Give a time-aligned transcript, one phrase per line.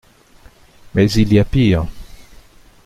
[0.95, 1.85] Mais il y a pire.